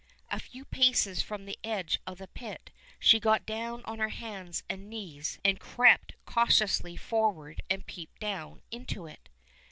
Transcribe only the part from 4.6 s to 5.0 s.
and